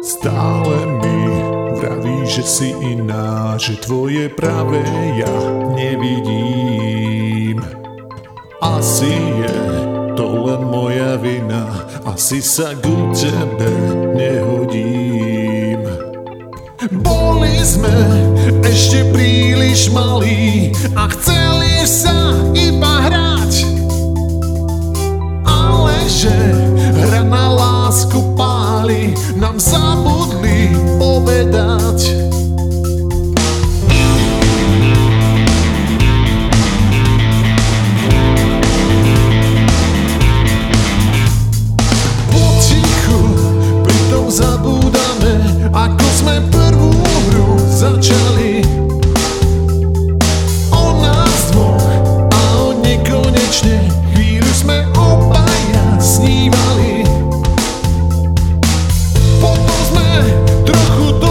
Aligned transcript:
Stále 0.00 0.96
mi 1.04 1.28
vraví, 1.76 2.24
že 2.24 2.40
si 2.40 2.72
iná, 2.72 3.60
že 3.60 3.76
tvoje 3.84 4.32
pravé 4.32 4.80
ja 5.20 5.36
nevidím. 5.76 7.60
Asi 8.64 9.12
je 9.12 9.56
to 10.16 10.24
len 10.48 10.64
moja 10.72 11.20
vina, 11.20 11.84
asi 12.08 12.40
sa 12.40 12.72
ku 12.80 13.12
tebe 13.12 13.68
nehodím. 14.16 15.84
Boli 17.04 17.60
sme 17.60 17.92
ešte 18.64 19.04
príliš 19.12 19.92
malí 19.92 20.72
a 20.96 21.12
chceli 21.12 21.84
sa 21.84 22.32
iba 22.56 23.04
hrať. 23.04 23.52
Ale 25.44 26.08
že 26.08 26.32
hra 27.04 27.20
na 27.20 27.52
lásku 27.52 28.32
páli 28.32 29.12
nám 29.36 29.60
sa 29.60 29.89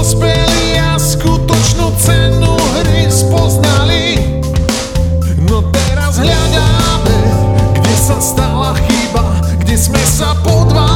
dospeli 0.10 0.74
a 0.82 0.98
skutočnú 0.98 1.94
cenu 2.02 2.58
hry 2.82 3.06
spoznali. 3.14 4.18
No 5.46 5.62
teraz 5.70 6.18
hľadáme, 6.18 7.18
kde 7.78 7.94
sa 7.94 8.18
stala 8.18 8.74
chyba, 8.90 9.22
kde 9.62 9.78
sme 9.78 10.02
sa 10.02 10.34
podvali. 10.42 10.89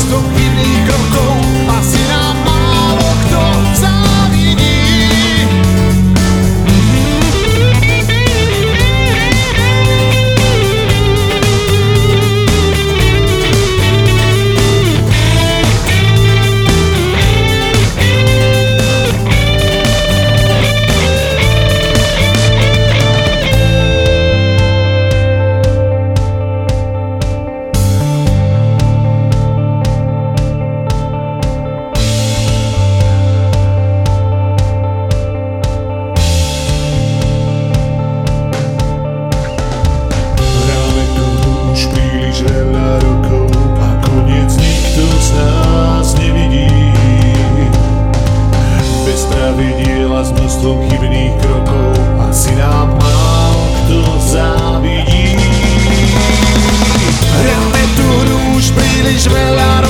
dostupný 0.00 0.86
krokou 0.86 1.39
chybných 50.88 51.34
krokov 51.42 51.98
asi 52.30 52.54
nám 52.56 52.94
málo 52.96 53.64
kto 53.84 54.00
závidí. 54.22 55.36
Hráme 57.40 57.82
tu 57.98 58.06
už 58.54 58.64
príliš 58.72 59.26
veľa 59.26 59.82
rokov, 59.82 59.89